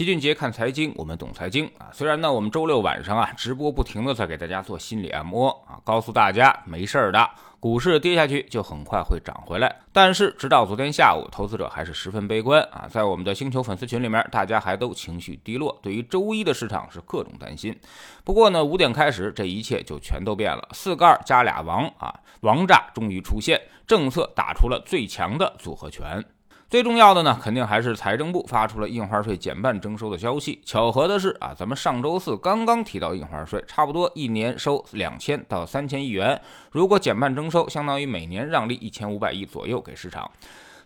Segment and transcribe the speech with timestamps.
[0.00, 1.92] 齐俊杰看财经，我们懂财经啊。
[1.92, 7.28] 虽然呢，我们周六晚上啊直播不停的在给大家做心理按摩啊，告诉大家没事儿的，
[7.60, 9.76] 股市跌下去就很快会涨回来。
[9.92, 17.78] 但是直到昨天下午，投资者还是十分悲观啊，在我们的星球粉丝群里面，大家还都情绪低落，对于周一的市场是各种担心。
[18.24, 26.24] 不过呢，五点开始，这一切就全都变了，四个二加俩王啊，王炸终于出现，政策打出了最强的组合拳。
[26.70, 30.60] 最重要的呢，肯定还是财政部发出了印花税减半征收的消息。
[30.64, 40.30] 巧合的是啊，咱们上周四刚刚提到印花税，差不多一年收两千到三千亿元，如果减半征收，相当于每年让利一千五百亿左右给市场。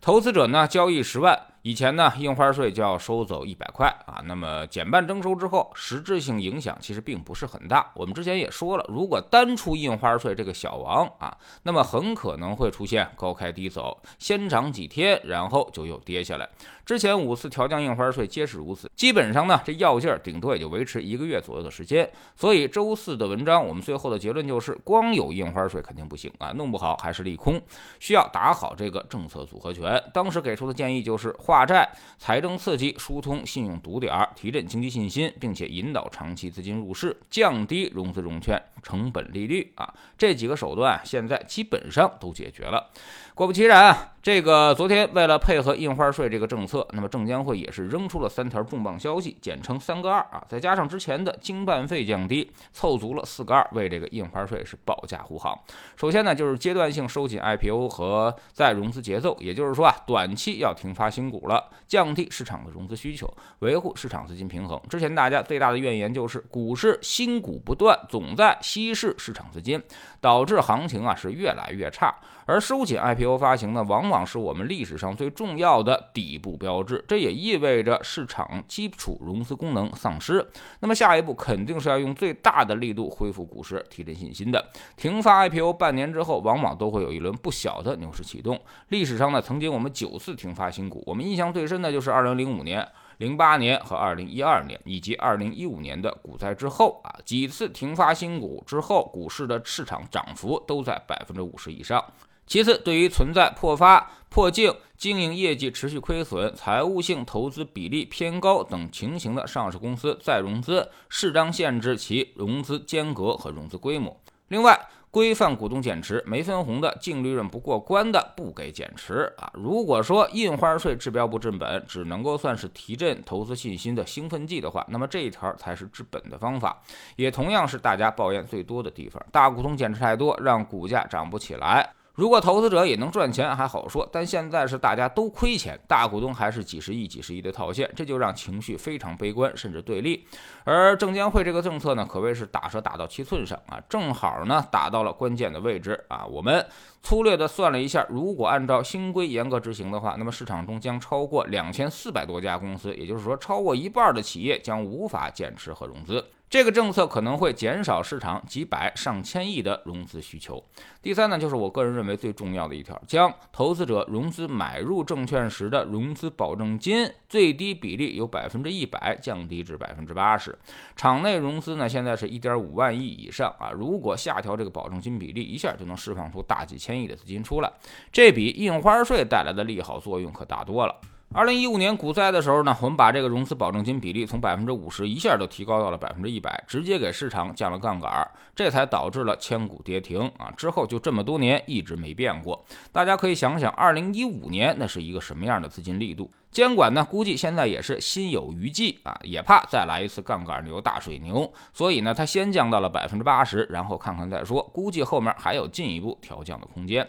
[0.00, 1.36] 投资者呢，交易十万。
[1.62, 7.88] 以前呢，印花税就要收走一百块啊，那么减半征收之后，实质性影响其实并不是很大。
[7.94, 16.48] 我们之前也说了，如果单出印花税这个小王啊，那么很可能会出现高开低走，先涨几天，然后就又跌下来。
[16.84, 22.10] 之前五次调降印花税皆是如此，基本上呢，这药劲儿顶多也就维持一个月左右的时间。
[22.34, 27.62] 所以周四的文章，我们最后的结论就是，光有印花税肯定不行啊，弄不好还是利空，
[28.00, 30.02] 需要打好这个政策组合拳。
[30.12, 31.32] 当时给出的建议就是。
[31.52, 31.86] 化债、
[32.16, 38.58] 财政刺激、疏通信用堵点，提振经济信心，并且引导长期资金入市，降低融资融券。
[38.82, 42.90] 成本利率啊，这几个手段现在基本上都解决了。
[43.34, 44.08] 果不其然啊。
[44.22, 55.58] 这个昨天为了配合印花税这个政策，那么证监会也是扔出了三条重磅消息，简称三个二啊，再加上之前的经办费降低，凑足了四个二，为这个印花税是保驾护航。
[55.96, 64.80] 首先呢，就是阶段性收紧 IPO 和再融资节奏，也就是说啊，短期要停发新股了，降低市场的融资需求，维护市场资金平衡。
[64.88, 69.82] 之前大家最大的怨言就是股市新股不断，总在稀释市场资金，
[70.18, 72.14] 导致行情啊是越来越差。
[72.46, 80.44] 而收紧 IPO 发行呢，往往是我们历史上最重要的底部标志，这也意味着市场基础融资功能丧失。
[80.80, 84.70] 那么下一步肯定是要用最大的力度恢复股市，提振信心的。
[84.96, 88.58] 停发 IPO 半年之后，往往都会有一轮不小的牛市启动。
[88.88, 92.86] 历史上呢，曾经我们九次停发新股，我们印象最深的就是二零零五年、
[93.18, 102.04] 零八年和二零一二年，以及二零一五年的股灾之后啊，几次停发新股之后，股市的市场涨幅都在百分之五十以上。
[102.44, 114.20] 其次，对于存在破发、破净、经营业绩持续亏损、财务性投资比例偏高等情形的上市公司再融资，适当限制其融资间隔和融资规模。
[114.48, 114.78] 另外，
[115.12, 119.52] 规范股东减持，没分红的、净利润不过关的不给减持啊。
[119.52, 126.80] 如果说印花税治标不治本，只能够算是提振投资信心的兴奋剂的话，那么这一条才是治本的方法，
[127.16, 129.22] 也同样是大家抱怨最多的地方。
[129.30, 131.92] 大股东减持太多，让股价涨不起来。
[132.14, 140.26] 如果投资者也能赚钱还好说，但现在是大家都亏钱，大股东还是几十亿、几十亿的套现，这就让情绪非常悲观，甚至对立。
[140.64, 146.26] 而证监会这个政策呢，可谓是打蛇打到七寸上啊，正好呢打到了关键的位置啊。
[146.26, 146.66] 我们
[147.02, 156.22] 粗略的算了一下，如果按照新规严格执行的话，那么市场中将超过两千四百多家公司，也就是说，超过一半的企业将无法减持和融资。
[156.52, 160.62] 这个政策可能会减少市场几百上千亿的融资需求。
[161.00, 170.54] 第三呢，就是我个人认为最重要的一条，将投资者融资买入证券时的融资保证金最低比例由百分之一百降低至百分之八十。
[170.94, 177.72] 场内融资呢，现在是一点五万亿以上啊，如果下调这个保证金比例，一下就能释放出大几千亿的资金出来，
[178.12, 180.94] 这比印花税带来的利好作用可大多了。
[181.34, 190.52] 二零一五年股灾的时候呢，我们把这个融资保证金比例从百分之五十一下就提高到了百分之一百，直接给市场降了杠杆，这才导致了千股跌停啊。
[190.54, 192.62] 之后就这么多年一直没变过。
[192.92, 196.30] 大家可以想想，二零一五年那是一个什么样的资金力度？
[196.52, 204.62] 监管呢，估计现在也是心有余悸啊，也怕再来一次杠杆牛、大水牛，所以呢，它先降到了百分之八十，然后看看再说。
[204.72, 207.08] 估计后面还有进一步调降的空间。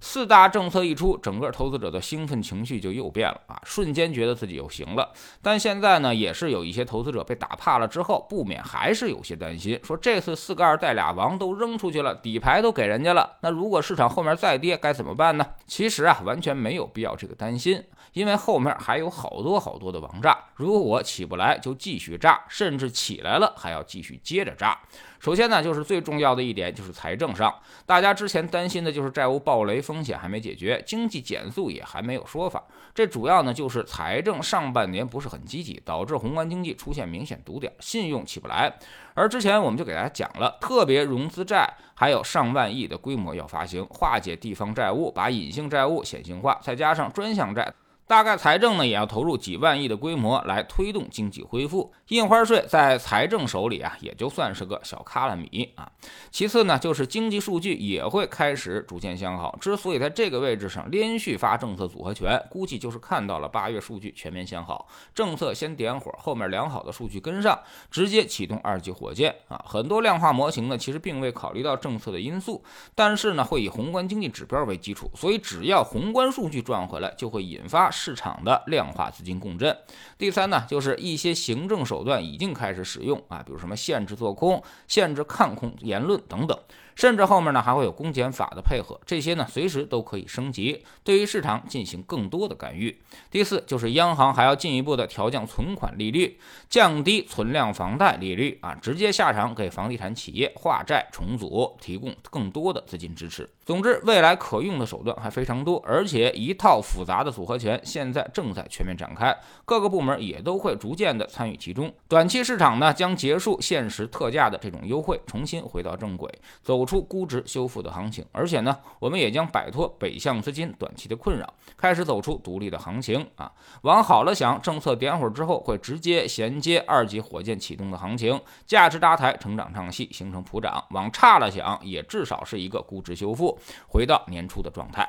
[0.00, 3.60] 四大政策一出，整个投资者的兴奋情绪就又变了啊！
[3.64, 5.12] 瞬间觉得自己又行了。
[5.42, 15.44] 但现在呢，也是有一些投资者被打怕了之后，不免还是有些担心，说这次四个二带俩王都扔出去了，底牌都给人家了，那如果市场后面再跌该怎么办呢？
[15.66, 17.82] 其实啊，完全没有必要这个担心，
[18.12, 24.78] 因为后面还有好多好多的王炸，如果起不来就继续炸，甚至起来了还要继续接着炸。
[25.18, 27.52] 首先呢，就是最重要的一点，就是财政上，
[27.84, 32.62] 大家之前担心的就是债务暴雷风险还没解决，经济减速也还没有说法。
[32.94, 38.72] 这主要呢就是财政上半年不是很积极，导致宏观经济出现明显堵点，信用起不来。
[39.14, 47.74] 而之前我们就给大家讲了，特别融资债还有上万亿的规模要发行，化解地方债务，把隐性债务显性化，再加上专项债。
[48.08, 51.92] 大概财政呢也要投入几万亿的规模来推动经济恢复。
[52.08, 55.92] 印花税在财政手里啊，也就算是个小卡拉米啊。
[56.30, 59.54] 其次呢，就是经济数据也会开始逐渐向好。
[59.60, 69.62] 之所以在这个位置上连续发政策组合拳，估计就是看到了八月数据全面向好，政策先点火，后面良好的数据跟上，直接启动二级火箭啊。
[69.66, 72.64] 很多量化模型呢，其实并未考虑到政策的因素，
[72.94, 79.76] 但是呢，会以宏观经济指标为基础，所以只要宏观数据赚回来，就会引发市场的量化资金共振。
[80.16, 86.56] 第三呢，就是一些行政手段已经开始使用啊，比如什么限制做空、限制看空言论等等。
[86.98, 92.98] 甚至后面呢还会有公检法的配合，这些呢随时都可以升级，对于市场进行更多的干预。
[93.30, 103.48] 第四就是央行还要进一步的调降存款利率，降低存量房贷利率啊，直接下场给房地产企业化债重组提供更多的资金支持。
[103.64, 111.94] 总之，未来可用的手段还非常多，而且一套复杂的组合拳现在正在全面展开，各个部门也都会逐渐的参与其中。
[112.08, 116.28] 短期市场呢将结束限时特价的这种优惠，重新回到正轨，
[116.60, 116.87] 走。
[116.88, 123.52] 出估值修复的行情，而且呢，我们也将摆脱北向资金短期的困扰，开始走出独立的行情啊。
[123.82, 130.82] 往好了想，政策点火之后会直接衔接二级火箭启动的行情，价值搭台，成长唱戏，形成普涨。
[130.92, 135.06] 往差了想，也至少是一个估值修复，回到年初的状态。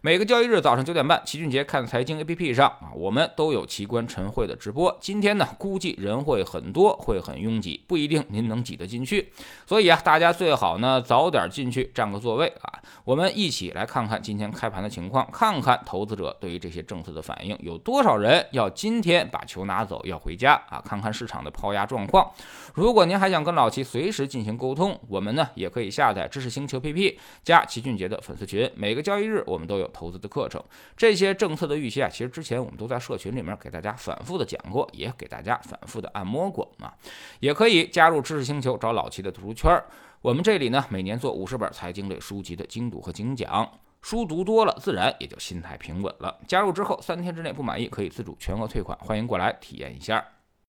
[0.00, 4.94] 每个交易日早上九点半，齐俊杰看财经 APP 上啊，我们都有奇观晨会的直播。
[5.00, 9.32] 今天呢，估计人会很多，会很拥挤，不一定您能挤得进去。
[9.66, 12.82] 所以啊，大家最好呢早点进去占个座位啊。
[13.04, 20.82] 我们一起来看看今天开盘的情况，看看投资者对于这些政策的反应，有多少人要今天把球拿走要回家啊？
[20.84, 22.30] 看看市场的抛压状况。
[22.74, 29.88] 如果您还想跟老齐随时进行沟通，我们呢也可以下载知识星球 PP 加齐俊杰的粉丝群，每个交易日我们都有。
[29.94, 30.60] 投资的课程，
[30.96, 36.92] 这些政策的预期啊，其实之前我们都在社群里面给大家反复的讲过，也给大家反复的按摩过啊。
[37.38, 39.86] 也可以加入知识星球，找老齐的读书圈儿。
[40.20, 43.70] 我们这里呢，每年做五十本财经类书籍的精读和精讲，
[44.02, 46.40] 书读多了，自然也就心态平稳了。
[46.48, 50.26] 加入之后，三天之内不满意可以自主全额退款，欢迎过来体验一下。